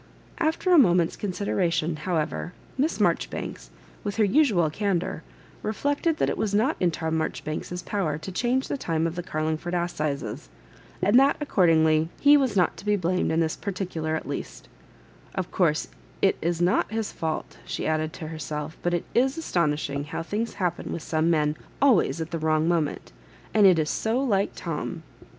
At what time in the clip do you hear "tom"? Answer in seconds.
6.89-7.19, 24.55-25.03